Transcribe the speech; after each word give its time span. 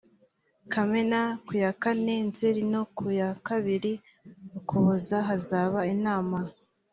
kamena 0.73 1.19
ku 1.45 1.51
yakane 1.63 2.15
nzeri 2.27 2.61
no 2.73 2.81
ku 2.95 3.05
ya 3.19 3.29
kabiri 3.47 3.93
ukuboza 4.57 5.17
hazaba 5.27 5.79
inama 5.95 6.39